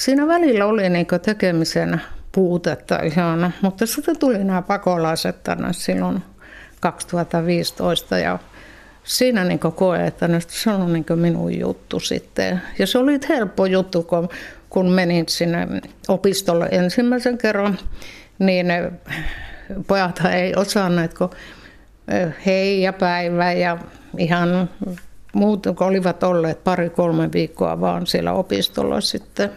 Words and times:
siinä 0.00 0.26
välillä 0.26 0.66
oli 0.66 0.90
niin 0.90 1.06
tekemisen 1.22 2.00
puutetta 2.32 2.98
ihan, 3.02 3.54
mutta 3.62 3.86
sitten 3.86 4.18
tuli 4.18 4.44
nämä 4.44 4.62
pakolaiset 4.62 5.42
tänne 5.42 5.72
silloin 5.72 6.22
2015 6.80 8.18
ja 8.18 8.38
siinä 9.04 9.44
niin 9.44 9.58
koe, 9.58 10.06
että 10.06 10.28
se 10.48 10.70
on 10.70 10.92
niin 10.92 11.04
minun 11.14 11.58
juttu 11.58 12.00
sitten. 12.00 12.62
Ja 12.78 12.86
se 12.86 12.98
oli 12.98 13.18
helppo 13.28 13.66
juttu, 13.66 14.02
kun, 14.02 14.28
kun 14.70 14.90
menin 14.90 15.24
sinne 15.28 15.68
opistolle 16.08 16.68
ensimmäisen 16.70 17.38
kerran, 17.38 17.78
niin 18.38 18.66
pojat 19.86 20.20
ei 20.32 20.54
osanneet, 20.54 21.14
kun 21.14 21.30
hei 22.46 22.82
ja 22.82 22.92
päivä 22.92 23.52
ja 23.52 23.78
ihan 24.18 24.70
muut, 25.32 25.66
olivat 25.66 26.22
olleet 26.22 26.64
pari-kolme 26.64 27.32
viikkoa 27.32 27.80
vaan 27.80 28.06
siellä 28.06 28.32
opistolla 28.32 29.00
sitten. 29.00 29.50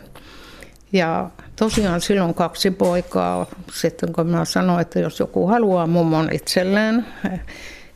Ja 0.93 1.29
tosiaan 1.55 2.01
silloin 2.01 2.33
kaksi 2.33 2.71
poikaa, 2.71 3.45
sitten 3.73 4.13
kun 4.13 4.27
mä 4.27 4.45
sanoin, 4.45 4.81
että 4.81 4.99
jos 4.99 5.19
joku 5.19 5.47
haluaa 5.47 5.87
mummon 5.87 6.29
itselleen, 6.31 7.05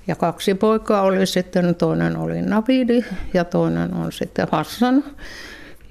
ja 0.08 0.16
kaksi 0.16 0.54
poikaa 0.54 1.02
oli 1.02 1.26
sitten, 1.26 1.76
toinen 1.76 2.18
oli 2.18 2.42
Navidi 2.42 3.06
ja 3.34 3.44
toinen 3.44 3.94
on 3.94 4.12
sitten 4.12 4.48
Hassan. 4.52 5.04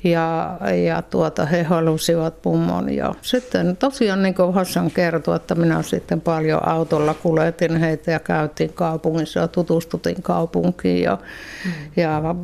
Ja, 0.04 0.58
ja 0.86 1.02
tuota, 1.02 1.46
he 1.46 1.62
halusivat 1.62 2.34
mummon. 2.44 2.94
Ja 2.94 3.14
sitten 3.22 3.76
tosiaan 3.76 4.22
niin 4.22 4.34
kuin 4.34 4.54
Hassan 4.54 4.90
kertoi, 4.90 5.36
että 5.36 5.54
minä 5.54 5.82
sitten 5.82 6.20
paljon 6.20 6.68
autolla 6.68 7.14
kuljetin 7.14 7.76
heitä 7.76 8.10
ja 8.10 8.20
käytiin 8.20 8.72
kaupungissa 8.72 9.40
ja 9.40 9.48
tutustutin 9.48 10.22
kaupunkiin 10.22 11.02
ja, 11.02 11.18
mm. 11.64 11.72
ja 11.96 12.34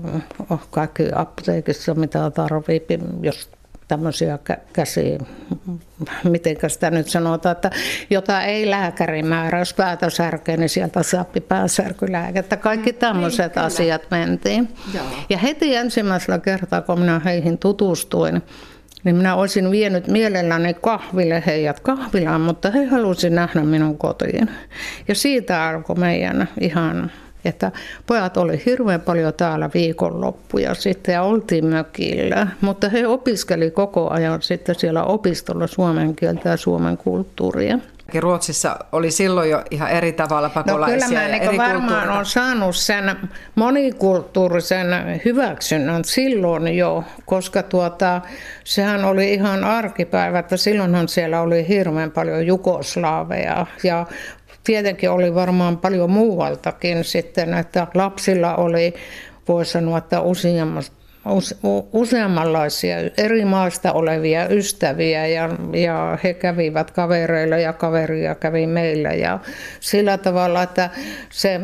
kaikki 0.70 1.02
apteekissa 1.14 1.94
mitä 1.94 2.30
tarvii, 2.30 2.86
jos 3.22 3.50
tämmöisiä 3.92 4.38
käsiä, 4.72 5.18
miten 6.24 6.56
sitä 6.66 6.90
nyt 6.90 7.08
sanotaan, 7.08 7.52
että 7.52 7.70
jota 8.10 8.42
ei 8.42 8.70
lääkäri 8.70 9.22
määrä, 9.22 9.58
jos 9.58 9.74
päätä 9.74 10.10
särkee, 10.10 10.56
niin 10.56 10.68
sieltä 10.68 11.02
saa 11.02 11.24
päänsärkylääkettä. 11.48 12.56
Kaikki 12.56 12.92
mm, 12.92 12.98
tämmöiset 12.98 13.54
niin, 13.54 13.64
asiat 13.64 14.02
mentiin. 14.10 14.68
Joo. 14.94 15.04
Ja 15.28 15.38
heti 15.38 15.76
ensimmäisellä 15.76 16.38
kertaa, 16.38 16.82
kun 16.82 17.00
minä 17.00 17.20
heihin 17.24 17.58
tutustuin, 17.58 18.42
niin 19.04 19.16
minä 19.16 19.34
olisin 19.34 19.70
vienyt 19.70 20.06
mielelläni 20.06 20.74
kahville 20.74 21.42
heidät 21.46 21.80
kahvilaan, 21.80 22.40
mutta 22.40 22.70
he 22.70 22.84
halusivat 22.84 23.34
nähdä 23.34 23.60
minun 23.60 23.98
kotiin. 23.98 24.50
Ja 25.08 25.14
siitä 25.14 25.68
alkoi 25.68 25.96
meidän 25.96 26.48
ihan 26.60 27.10
että 27.44 27.72
pojat 28.06 28.36
oli 28.36 28.62
hirveän 28.66 29.00
paljon 29.00 29.34
täällä 29.34 29.70
viikonloppuja 29.74 30.74
sitten 30.74 31.12
ja 31.12 31.22
oltiin 31.22 31.66
mökillä, 31.66 32.46
mutta 32.60 32.88
he 32.88 33.06
opiskeli 33.06 33.70
koko 33.70 34.10
ajan 34.10 34.42
sitten 34.42 34.74
siellä 34.74 35.04
opistolla 35.04 35.66
suomen 35.66 36.16
kieltä 36.16 36.48
ja 36.48 36.56
suomen 36.56 36.96
kulttuuria. 36.96 37.78
Ruotsissa 38.20 38.76
oli 38.92 39.10
silloin 39.10 39.50
jo 39.50 39.62
ihan 39.70 39.90
eri 39.90 40.12
tavalla 40.12 40.48
pakolaisia. 40.48 40.96
No 40.96 41.08
kyllä 41.08 41.28
mä 41.28 41.38
niin 41.38 41.58
varmaan 41.58 42.10
olen 42.10 42.26
saanut 42.26 42.76
sen 42.76 43.16
monikulttuurisen 43.54 44.86
hyväksynnän 45.24 46.04
silloin 46.04 46.76
jo, 46.76 47.04
koska 47.26 47.62
tuota, 47.62 48.20
sehän 48.64 49.04
oli 49.04 49.34
ihan 49.34 49.64
arkipäivä, 49.64 50.38
että 50.38 50.56
silloinhan 50.56 51.08
siellä 51.08 51.40
oli 51.40 51.68
hirveän 51.68 52.10
paljon 52.10 52.46
jugoslaaveja 52.46 53.66
ja 53.82 54.06
tietenkin 54.64 55.10
oli 55.10 55.34
varmaan 55.34 55.78
paljon 55.78 56.10
muualtakin 56.10 57.04
sitten, 57.04 57.54
että 57.54 57.86
lapsilla 57.94 58.56
oli, 58.56 58.94
voi 59.48 59.64
sanoa, 59.64 59.98
että 59.98 60.20
useammanlaisia 61.92 62.96
eri 63.16 63.44
maista 63.44 63.92
olevia 63.92 64.48
ystäviä 64.48 65.26
ja, 65.26 65.48
ja 65.72 66.18
he 66.24 66.34
kävivät 66.34 66.90
kavereilla 66.90 67.56
ja 67.56 67.72
kaveria 67.72 68.34
kävi 68.34 68.66
meillä. 68.66 69.12
Ja 69.12 69.38
sillä 69.80 70.18
tavalla, 70.18 70.62
että 70.62 70.90
se 71.30 71.60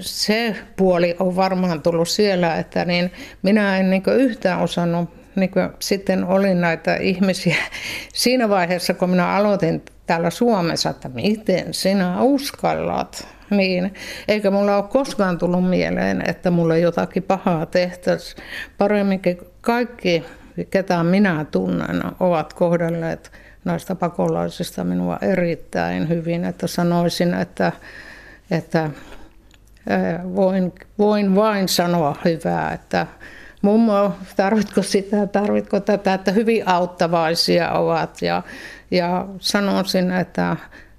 se 0.00 0.56
puoli 0.76 1.16
on 1.18 1.36
varmaan 1.36 1.82
tullut 1.82 2.08
siellä, 2.08 2.56
että 2.56 2.84
niin 2.84 3.12
minä 3.42 3.78
en 3.78 3.90
niin 3.90 4.02
yhtään 4.16 4.60
osannut, 4.60 5.10
niin 5.36 5.50
sitten 5.80 6.24
oli 6.24 6.54
näitä 6.54 6.96
ihmisiä 6.96 7.56
siinä 8.14 8.48
vaiheessa, 8.48 8.94
kun 8.94 9.10
minä 9.10 9.28
aloitin 9.28 9.82
täällä 10.08 10.30
Suomessa, 10.30 10.90
että 10.90 11.08
miten 11.08 11.74
sinä 11.74 12.22
uskallat. 12.22 13.28
Niin, 13.50 13.94
eikä 14.28 14.50
mulla 14.50 14.76
ole 14.76 14.84
koskaan 14.88 15.38
tullut 15.38 15.68
mieleen, 15.68 16.30
että 16.30 16.50
mulla 16.50 16.76
jotakin 16.76 17.22
pahaa 17.22 17.66
tehtäisiin. 17.66 18.42
Paremminkin 18.78 19.38
kaikki, 19.60 20.24
ketä 20.70 21.02
minä 21.02 21.46
tunnen, 21.50 22.02
ovat 22.20 22.52
kohdelleet 22.52 23.32
näistä 23.64 23.94
pakolaisista 23.94 24.84
minua 24.84 25.18
erittäin 25.22 26.08
hyvin. 26.08 26.44
Että 26.44 26.66
sanoisin, 26.66 27.34
että, 27.34 27.72
että 28.50 28.90
voin, 30.34 30.72
voin 30.98 31.34
vain 31.34 31.68
sanoa 31.68 32.16
hyvää, 32.24 32.72
että 32.72 33.06
mummo, 33.62 34.12
tarvitko 34.36 34.82
sitä, 34.82 35.26
tarvitko 35.26 35.80
tätä, 35.80 36.14
että 36.14 36.32
hyvin 36.32 36.68
auttavaisia 36.68 37.70
ovat 37.70 38.22
ja 38.22 38.42
ja 38.90 39.26
sanoisin, 39.38 40.10
että 40.10 40.56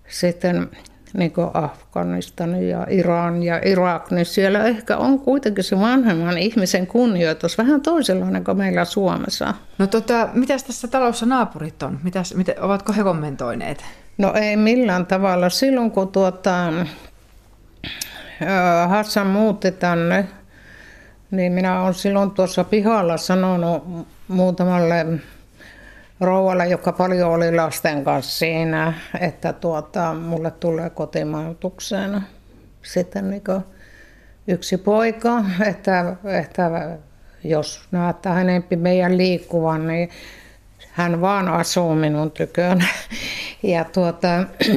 sitten 0.07 0.69
niin 1.13 1.31
kuin 1.31 1.49
Afganistan 1.53 2.63
ja 2.63 2.87
Iran 2.89 3.43
ja 3.43 3.61
Irak, 3.65 4.11
niin 4.11 4.25
siellä 4.25 4.65
ehkä 4.65 4.97
on 4.97 5.19
kuitenkin 5.19 5.63
se 5.63 5.79
vanhemman 5.79 6.37
ihmisen 6.37 6.87
kunnioitus 6.87 7.57
vähän 7.57 7.81
toisenlainen 7.81 8.43
kuin 8.43 8.57
meillä 8.57 8.85
Suomessa. 8.85 9.53
No 9.77 9.87
tota, 9.87 10.29
mitäs 10.33 10.63
tässä 10.63 10.87
talossa 10.87 11.25
naapurit 11.25 11.83
on? 11.83 11.99
Mitäs, 12.03 12.35
miten, 12.35 12.61
ovatko 12.61 12.93
he 12.93 13.03
kommentoineet? 13.03 13.85
No 14.17 14.33
ei 14.33 14.57
millään 14.57 15.05
tavalla. 15.05 15.49
Silloin 15.49 15.91
kun 15.91 16.07
tuota, 16.07 16.73
Hassan 18.87 19.27
muutti 19.27 19.71
tänne, 19.71 20.27
niin 21.31 21.51
minä 21.51 21.81
olen 21.81 21.93
silloin 21.93 22.31
tuossa 22.31 22.63
pihalla 22.63 23.17
sanonut 23.17 23.83
muutamalle 24.27 25.05
rouvalle, 26.19 26.67
joka 26.67 26.91
paljon 26.91 27.31
oli 27.31 27.55
lasten 27.55 28.03
kanssa 28.03 28.37
siinä, 28.37 28.93
että 29.19 29.53
tuota, 29.53 30.13
mulle 30.13 30.51
tulee 30.51 30.89
kotimajoitukseen 30.89 32.21
sitten 32.81 33.29
niin 33.29 33.43
yksi 34.47 34.77
poika, 34.77 35.43
että, 35.67 36.15
että 36.25 36.97
jos 37.43 37.81
näyttää 37.91 38.41
enempi 38.41 38.75
meidän 38.75 39.17
liikkuvan, 39.17 39.87
niin 39.87 40.09
hän 40.91 41.21
vaan 41.21 41.47
asuu 41.47 41.95
minun 41.95 42.31
tykönä. 42.31 42.85
Ja 43.63 43.83
tuota, 43.83 44.27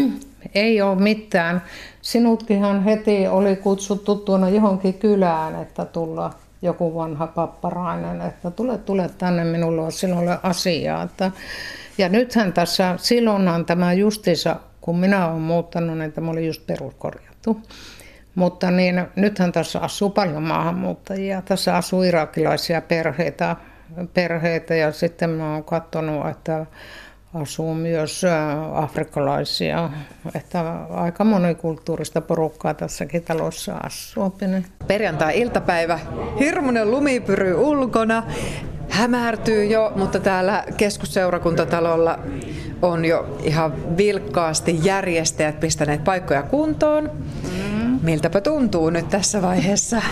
ei 0.54 0.82
ole 0.82 1.00
mitään. 1.00 1.62
Sinutkinhan 2.02 2.84
heti 2.84 3.26
oli 3.26 3.56
kutsuttu 3.56 4.16
tuonne 4.16 4.50
johonkin 4.50 4.94
kylään, 4.94 5.62
että 5.62 5.84
tulla 5.84 6.30
joku 6.62 6.94
vanha 6.94 7.26
papparainen, 7.26 8.20
että 8.20 8.50
tule, 8.50 8.78
tule 8.78 9.10
tänne, 9.18 9.44
minulla 9.44 9.82
on 9.82 9.92
sinulle 9.92 10.38
asiaa. 10.42 11.02
Että, 11.02 11.30
ja 11.98 12.08
nythän 12.08 12.52
tässä, 12.52 12.94
silloinhan 12.96 13.66
tämä 13.66 13.92
justissa, 13.92 14.56
kun 14.80 14.98
minä 14.98 15.28
olen 15.28 15.40
muuttanut, 15.40 15.98
niin 15.98 16.12
tämä 16.12 16.30
oli 16.30 16.46
just 16.46 16.66
peruskorjattu. 16.66 17.60
Mutta 18.34 18.70
niin, 18.70 19.06
nythän 19.16 19.52
tässä 19.52 19.80
asuu 19.80 20.10
paljon 20.10 20.42
maahanmuuttajia. 20.42 21.42
Tässä 21.42 21.76
asuu 21.76 22.02
irakilaisia 22.02 22.80
perheitä, 22.80 23.56
perheitä 24.14 24.74
ja 24.74 24.92
sitten 24.92 25.30
mä 25.30 25.52
oon 25.52 25.64
katsonut, 25.64 26.28
että 26.28 26.66
asuu 27.34 27.74
myös 27.74 28.22
afrikkalaisia, 28.74 29.90
että 30.34 30.72
aika 30.90 31.24
monikulttuurista 31.24 32.20
porukkaa 32.20 32.74
tässäkin 32.74 33.22
talossa 33.22 33.74
asuu. 33.74 34.34
Perjantai-iltapäivä, 34.86 35.98
hirmuinen 36.40 36.90
lumipyry 36.90 37.54
ulkona, 37.54 38.22
hämärtyy 38.88 39.64
jo, 39.64 39.92
mutta 39.96 40.20
täällä 40.20 40.64
keskusseurakuntatalolla 40.76 42.18
on 42.82 43.04
jo 43.04 43.38
ihan 43.42 43.96
vilkkaasti 43.96 44.80
järjestäjät 44.82 45.60
pistäneet 45.60 46.04
paikkoja 46.04 46.42
kuntoon. 46.42 47.10
Miltäpä 48.02 48.40
tuntuu 48.40 48.90
nyt 48.90 49.08
tässä 49.08 49.42
vaiheessa? 49.42 50.02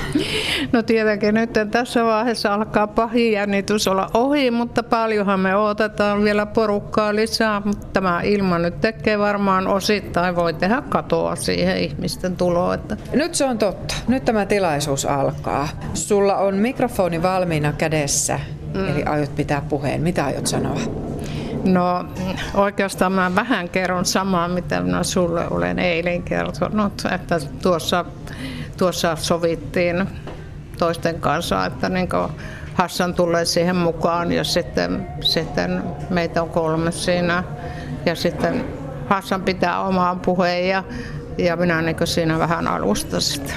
No 0.73 0.83
tietenkin 0.83 1.35
nyt 1.35 1.51
tässä 1.71 2.05
vaiheessa 2.05 2.55
alkaa 2.55 2.87
pahin 2.87 3.33
jännitys 3.33 3.89
olla 3.89 4.11
ohi, 4.15 4.51
mutta 4.51 4.83
paljonhan 4.83 5.41
me 5.41 5.57
odotetaan 5.57 6.25
vielä 6.25 6.47
porukkaa 6.47 7.15
lisää. 7.15 7.63
Mutta 7.65 7.87
tämä 7.93 8.21
ilma 8.25 8.59
nyt 8.59 8.81
tekee 8.81 9.19
varmaan 9.19 9.67
osittain, 9.67 10.37
voi 10.37 10.55
tehdä 10.55 10.83
katoa 10.89 11.37
siihen 11.37 11.79
ihmisten 11.79 12.37
tuloon. 12.37 12.75
Että... 12.75 12.97
Nyt 13.13 13.35
se 13.35 13.45
on 13.45 13.59
totta. 13.59 13.95
Nyt 14.09 14.25
tämä 14.25 14.47
tilaisuus 14.47 15.07
alkaa. 15.07 15.69
Sulla 15.95 16.37
on 16.37 16.55
mikrofoni 16.55 17.23
valmiina 17.23 17.73
kädessä, 17.73 18.41
mm. 18.75 18.89
eli 18.89 19.03
aiot 19.03 19.37
pitää 19.37 19.63
puheen. 19.69 20.03
Mitä 20.03 20.25
aiot 20.25 20.47
sanoa? 20.47 21.10
No 21.65 22.05
oikeastaan 22.55 23.13
mä 23.13 23.35
vähän 23.35 23.69
kerron 23.69 24.05
samaa, 24.05 24.49
mitä 24.49 24.81
minä 24.81 25.03
sulle 25.03 25.49
olen 25.51 25.79
eilen 25.79 26.23
kertonut, 26.23 27.03
että 27.15 27.41
tuossa, 27.63 28.05
tuossa 28.77 29.17
sovittiin 29.17 30.09
toisten 30.79 31.21
kanssa, 31.21 31.67
että 31.67 31.89
niin 31.89 32.09
Hassan 32.75 33.15
tulee 33.15 33.45
siihen 33.45 33.77
mukaan 33.77 34.33
ja 34.33 34.45
sitten, 34.45 35.09
sitten 35.21 35.83
meitä 36.11 36.43
on 36.43 36.51
kolme 36.51 36.93
siinä. 36.93 37.45
Ja 38.07 38.15
sitten 38.15 38.65
Hassan 39.09 39.43
pitää 39.43 39.81
omaan 39.81 40.21
puheen 40.21 40.69
ja, 40.69 40.85
ja 41.45 41.57
minä 41.57 41.83
niin 41.83 41.97
siinä 42.05 42.39
vähän 42.39 42.69
alusta 42.69 43.21
sitä. 43.21 43.53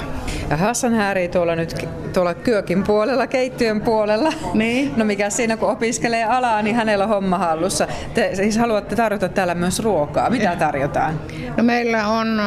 Ja 0.50 0.58
Hassan 0.58 0.94
häärii 0.94 1.28
tuolla 1.28 1.56
nyt 1.56 1.88
tuolla 2.14 2.34
kyökin 2.34 2.84
puolella, 2.84 3.28
keittiön 3.28 3.82
puolella. 3.82 4.34
Niin. 4.54 4.94
No 4.98 5.06
mikä 5.06 5.30
siinä 5.30 5.58
kun 5.58 5.70
opiskelee 5.70 6.24
alaa, 6.24 6.62
niin 6.62 6.76
hänellä 6.76 7.04
on 7.04 7.10
homma 7.10 7.38
hallussa. 7.38 7.88
Te 8.14 8.36
siis 8.36 8.58
haluatte 8.58 8.96
tarjota 8.96 9.30
täällä 9.30 9.56
myös 9.56 9.80
ruokaa. 9.80 10.30
Mitä 10.30 10.56
tarjotaan? 10.56 11.20
No 11.58 11.64
meillä 11.64 12.08
on 12.08 12.42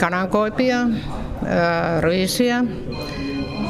kanankoipia, 0.00 0.78
riisiä 2.00 2.64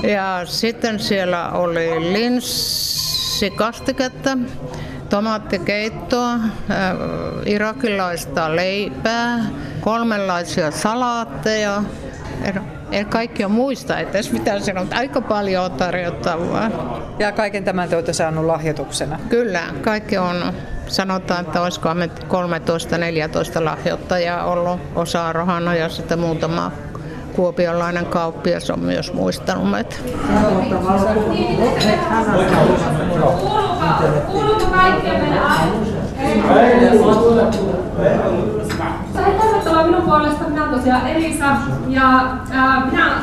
ja 0.02 0.40
sitten 0.44 0.98
siellä 0.98 1.50
oli 1.50 2.12
linssikastiketta, 2.12 4.38
tomaattikeittoa, 5.10 6.34
irakilaista 7.46 8.56
leipää, 8.56 9.38
kolmenlaisia 9.80 10.70
salaatteja, 10.70 11.82
en 12.92 13.06
kaikki 13.06 13.44
on 13.44 13.50
muista 13.50 13.98
edes 13.98 14.32
mitä 14.32 14.60
se 14.60 14.74
on, 14.80 14.88
aika 14.94 15.20
paljon 15.20 15.70
tarjottavaa. 15.70 16.70
Ja 17.18 17.32
kaiken 17.32 17.64
tämän 17.64 17.88
te 17.88 17.96
olette 17.96 18.12
saanut 18.12 18.44
lahjoituksena? 18.44 19.18
Kyllä, 19.28 19.62
kaikki 19.82 20.18
on, 20.18 20.52
sanotaan, 20.86 21.40
että 21.40 21.62
olisiko 21.62 21.88
13-14 21.88 21.94
lahjoittajaa 23.64 24.44
ollut 24.44 24.80
osa 24.94 25.32
rahana 25.32 25.74
ja 25.74 25.88
sitten 25.88 26.18
muutama 26.18 26.72
kuopiolainen 27.32 28.06
kauppias 28.06 28.70
on 28.70 28.80
myös 28.80 29.12
muistanut 29.12 29.70
meitä. 29.70 29.96
Kuuluuko 34.32 34.66
kaikkeen 34.66 35.20
Tervetuloa 36.54 37.50
minun 40.00 40.20
puolesta. 40.20 40.48
Minä 40.48 40.64
olen 40.64 40.78
tosiaan 40.78 41.06
Elisa 41.06 41.56
ja 41.88 42.36
ää, 42.50 42.86
minä 42.90 43.22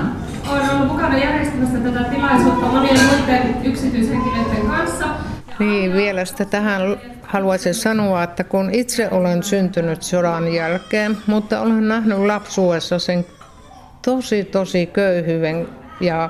olen 0.51 0.69
ollut 0.69 0.87
mukana 0.87 1.17
järjestämässä 1.17 1.77
tätä 1.77 2.03
tilaisuutta 2.03 2.65
monien 2.65 2.99
muiden 3.05 3.55
yksityishenkilöiden 3.63 4.67
kanssa. 4.67 5.05
Niin, 5.59 5.93
vielä 5.93 6.25
sitä 6.25 6.45
tähän 6.45 6.81
haluaisin 7.21 7.73
sanoa, 7.73 8.23
että 8.23 8.43
kun 8.43 8.69
itse 8.73 9.09
olen 9.11 9.43
syntynyt 9.43 10.03
sodan 10.03 10.53
jälkeen, 10.53 11.17
mutta 11.27 11.61
olen 11.61 11.87
nähnyt 11.87 12.17
lapsuudessa 12.17 12.99
sen 12.99 13.25
tosi, 14.05 14.43
tosi 14.43 14.85
köyhyyden 14.85 15.67
ja 16.01 16.29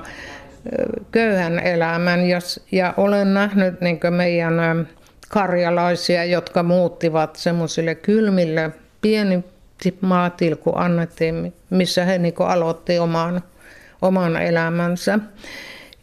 köyhän 1.12 1.60
elämän 1.60 2.26
ja, 2.26 2.40
ja 2.72 2.94
olen 2.98 3.34
nähnyt 3.34 3.82
niin 3.82 4.00
meidän 4.10 4.88
karjalaisia, 5.30 6.26
jotka 6.26 6.64
muuttivat 6.64 7.36
semmoisille 7.36 7.96
kylmille 7.96 8.72
pieni 9.02 9.44
maatilku 10.02 10.72
annettiin, 10.76 11.54
missä 11.70 12.06
he 12.06 12.18
niin 12.18 12.34
aloitti 12.40 13.00
oman, 13.00 13.42
oman 14.02 14.42
elämänsä. 14.42 15.20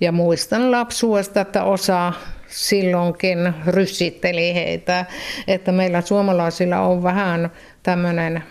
Ja 0.01 0.13
muistan 0.13 0.71
lapsuudesta, 0.71 1.41
että 1.41 1.65
osa 1.65 2.13
silloinkin 2.49 3.55
ryssitteli 3.67 4.55
heitä, 4.55 5.05
että 5.49 5.73
meillä 5.73 6.01
suomalaisilla 6.01 6.81
on 6.81 7.03
vähän 7.03 7.51
tämmöinen, 7.83 8.43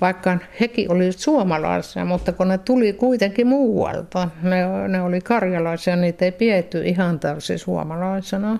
vaikka 0.00 0.38
hekin 0.60 0.92
olivat 0.92 1.18
suomalaisia, 1.18 2.04
mutta 2.04 2.32
kun 2.32 2.48
ne 2.48 2.58
tuli 2.58 2.92
kuitenkin 2.92 3.46
muualta, 3.46 4.28
ne, 4.42 4.88
ne 4.88 5.02
oli 5.02 5.20
karjalaisia, 5.20 5.96
niitä 5.96 6.24
ei 6.24 6.32
pietty 6.32 6.82
ihan 6.82 7.20
täysin 7.20 7.58
suomalaisena. 7.58 8.58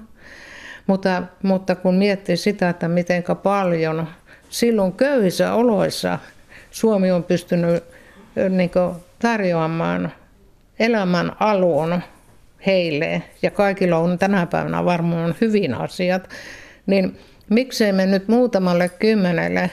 Mutta, 0.87 1.23
mutta 1.43 1.75
kun 1.75 1.95
miettii 1.95 2.37
sitä, 2.37 2.69
että 2.69 2.89
miten 2.89 3.25
paljon 3.43 4.09
silloin 4.51 4.93
köyhissä 4.93 5.55
oloissa 5.55 6.19
Suomi 6.71 7.11
on 7.11 7.25
pystynyt 7.25 7.85
niin 8.51 8.71
tarjoamaan 9.19 10.13
elämän 10.79 11.33
alun 11.41 12.01
heille, 12.67 13.23
ja 13.43 13.51
kaikilla 13.51 13.99
on 13.99 14.19
tänä 14.19 14.47
päivänä 14.47 14.85
varmaan 14.85 15.35
hyvin 15.41 15.75
asiat, 15.75 16.29
niin 16.87 17.19
miksei 17.51 17.93
me 17.93 18.07
nyt 18.07 18.29
muutamalle 18.29 18.89
kymmenelle 18.89 19.71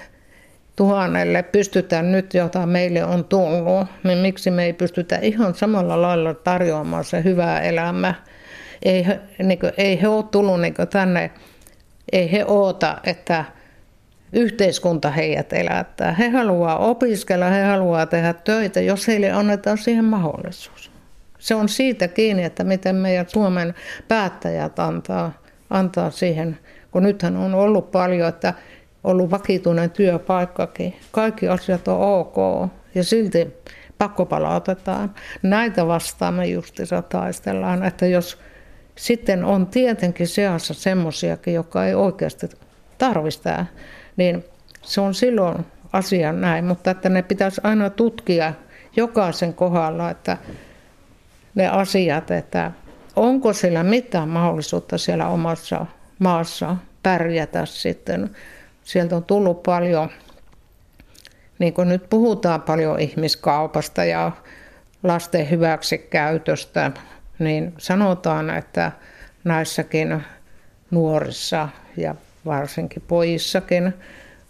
tuhannelle 0.75 1.43
pystytään 1.43 2.11
nyt, 2.11 2.33
jota 2.33 2.65
meille 2.65 3.03
on 3.05 3.25
tullut, 3.25 3.87
niin 4.03 4.17
miksi 4.17 4.51
me 4.51 4.65
ei 4.65 4.73
pystytä 4.73 5.17
ihan 5.21 5.55
samalla 5.55 6.01
lailla 6.01 6.33
tarjoamaan 6.33 7.05
se 7.05 7.23
hyvää 7.23 7.61
elämä. 7.61 8.13
Ei, 8.83 9.05
niin 9.43 9.59
kuin, 9.59 9.71
ei 9.77 10.01
he 10.01 10.07
ole 10.07 10.23
tullut 10.31 10.61
niin 10.61 10.73
tänne, 10.89 11.31
ei 12.11 12.31
he 12.31 12.45
oota, 12.45 12.97
että 13.03 13.45
yhteiskunta 14.33 15.11
heidät 15.11 15.53
elättää. 15.53 16.13
He 16.13 16.29
haluaa 16.29 16.77
opiskella, 16.77 17.45
he 17.45 17.63
haluaa 17.63 18.05
tehdä 18.05 18.33
töitä, 18.33 18.81
jos 18.81 19.07
heille 19.07 19.31
annetaan 19.31 19.77
siihen 19.77 20.05
mahdollisuus. 20.05 20.91
Se 21.39 21.55
on 21.55 21.69
siitä 21.69 22.07
kiinni, 22.07 22.43
että 22.43 22.63
miten 22.63 22.95
meidän 22.95 23.25
Suomen 23.29 23.73
päättäjät 24.07 24.79
antaa, 24.79 25.31
antaa 25.69 26.11
siihen, 26.11 26.59
kun 26.91 27.03
nythän 27.03 27.37
on 27.37 27.55
ollut 27.55 27.91
paljon, 27.91 28.29
että 28.29 28.53
ollut 29.03 29.31
vakituinen 29.31 29.91
työpaikkakin. 29.91 30.95
Kaikki 31.11 31.47
asiat 31.47 31.87
on 31.87 32.01
ok 32.01 32.69
ja 32.95 33.03
silti 33.03 33.47
pakkopalautetaan. 33.97 35.13
Näitä 35.43 35.87
vastaan 35.87 36.33
me 36.33 36.45
justiinsa 36.45 37.01
taistellaan, 37.01 37.83
että 37.83 38.05
jos 38.05 38.39
sitten 38.95 39.45
on 39.45 39.67
tietenkin 39.67 40.27
seassa 40.27 40.73
semmoisiakin, 40.73 41.53
joka 41.53 41.85
ei 41.85 41.95
oikeasti 41.95 42.49
tarvista 42.97 43.65
niin 44.17 44.45
se 44.81 45.01
on 45.01 45.13
silloin 45.13 45.65
asia 45.93 46.31
näin, 46.31 46.65
mutta 46.65 46.91
että 46.91 47.09
ne 47.09 47.21
pitäisi 47.21 47.61
aina 47.63 47.89
tutkia 47.89 48.53
jokaisen 48.95 49.53
kohdalla, 49.53 50.09
että 50.09 50.37
ne 51.55 51.67
asiat, 51.67 52.31
että 52.31 52.71
onko 53.15 53.53
sillä 53.53 53.83
mitään 53.83 54.29
mahdollisuutta 54.29 54.97
siellä 54.97 55.27
omassa 55.27 55.85
maassa 56.19 56.75
pärjätä 57.03 57.65
sitten. 57.65 58.35
Sieltä 58.83 59.15
on 59.15 59.23
tullut 59.23 59.63
paljon, 59.63 60.09
niin 61.59 61.73
kuin 61.73 61.89
nyt 61.89 62.09
puhutaan 62.09 62.61
paljon 62.61 62.99
ihmiskaupasta 62.99 64.03
ja 64.03 64.31
lasten 65.03 65.49
hyväksikäytöstä, 65.49 66.91
niin 67.39 67.73
sanotaan, 67.77 68.49
että 68.49 68.91
näissäkin 69.43 70.23
nuorissa 70.91 71.69
ja 71.97 72.15
varsinkin 72.47 73.03
pojissakin, 73.07 73.93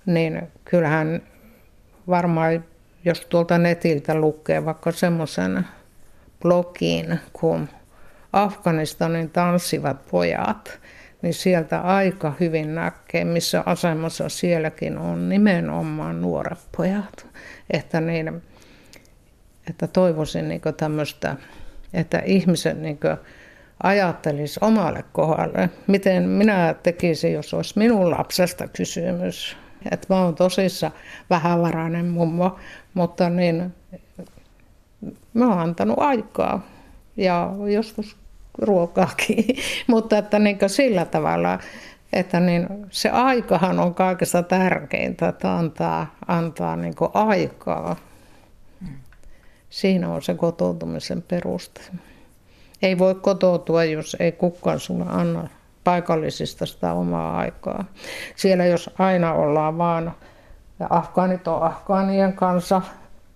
niin 0.05 0.41
kyllähän 0.65 1.21
varmaan, 2.07 2.65
jos 3.05 3.21
tuolta 3.21 3.57
netiltä 3.57 4.15
lukee 4.15 4.65
vaikka 4.65 4.91
semmoisen 4.91 5.65
blogin 6.41 7.19
kuin 7.33 7.69
Afganistanin 8.33 9.29
tanssivat 9.29 10.05
pojat, 10.11 10.79
niin 11.21 11.33
sieltä 11.33 11.81
aika 11.81 12.33
hyvin 12.39 12.75
näkee, 12.75 13.25
missä 13.25 13.63
asemassa 13.65 14.29
sielläkin 14.29 14.97
on 14.97 15.29
nimenomaan 15.29 16.21
nuoret 16.21 16.59
pojat. 16.77 17.27
Että, 17.71 18.01
niin, 18.01 18.41
että 19.69 19.87
toivoisin 19.87 20.49
niin 20.49 20.61
tämmöistä, 20.77 21.35
että 21.93 22.19
ihmiset 22.25 22.77
niin 22.77 22.99
ajattelisi 23.83 24.59
omalle 24.63 25.03
kohdalle, 25.13 25.69
miten 25.87 26.23
minä 26.29 26.75
tekisin, 26.83 27.33
jos 27.33 27.53
olisi 27.53 27.79
minun 27.79 28.11
lapsesta 28.11 28.67
kysymys. 28.67 29.57
Että 29.91 30.13
mä 30.13 30.21
oon 30.21 30.35
tosissa 30.35 30.91
vähävarainen 31.29 32.05
mummo, 32.05 32.59
mutta 32.93 33.29
niin, 33.29 33.73
mä 35.33 35.47
oon 35.47 35.59
antanut 35.59 35.99
aikaa 35.99 36.67
ja 37.17 37.51
joskus 37.73 38.17
ruokaakin, 38.57 39.45
mutta 39.87 40.17
että 40.17 40.39
niin 40.39 40.57
sillä 40.67 41.05
tavalla, 41.05 41.59
että 42.13 42.39
niin 42.39 42.67
se 42.89 43.09
aikahan 43.09 43.79
on 43.79 43.93
kaikesta 43.95 44.43
tärkeintä, 44.43 45.27
että 45.27 45.57
antaa, 45.57 46.15
antaa 46.27 46.75
niin 46.75 46.95
aikaa. 47.13 47.95
Siinä 49.69 50.09
on 50.09 50.21
se 50.21 50.33
kotoutumisen 50.33 51.21
peruste. 51.21 51.81
Ei 52.81 52.97
voi 52.97 53.15
kotoutua, 53.15 53.83
jos 53.83 54.17
ei 54.19 54.31
kukaan 54.31 54.79
sulle 54.79 55.05
anna 55.07 55.47
paikallisista 55.83 56.65
sitä 56.65 56.93
omaa 56.93 57.37
aikaa. 57.37 57.85
Siellä 58.35 58.65
jos 58.65 58.89
aina 58.99 59.33
ollaan 59.33 59.77
vaan, 59.77 60.13
ja 60.79 60.87
afgaanit 60.89 61.47
on 61.47 61.63
afgaanien 61.63 62.33
kanssa, 62.33 62.81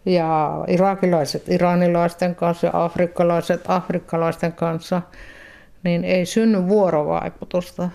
ja 0.06 0.52
irakilaiset 0.68 1.50
iranilaisten 1.50 2.36
kanssa 2.36 2.68
ja 2.68 2.84
afrikkalaiset 2.84 3.62
afrikkalaisten 3.68 4.54
kanssa, 4.54 5.02
niin 5.84 6.04
ei 6.04 6.26
synny 6.26 6.68
vuorovaikutusta. 6.68 7.90